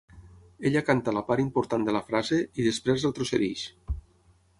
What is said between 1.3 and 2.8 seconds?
important de la frase, i